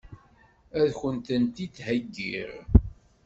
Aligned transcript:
Ad 0.79 0.89
kent-tent-id-heggiɣ? 0.99 2.51